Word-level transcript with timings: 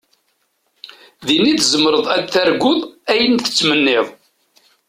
Din 1.25 1.43
i 1.51 1.53
tzemreḍ 1.59 2.05
ad 2.15 2.25
targuḍ 2.33 2.79
ayen 3.11 3.35
tettmenniḍ. 3.37 4.07